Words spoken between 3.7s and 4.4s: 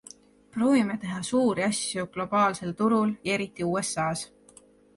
USAs.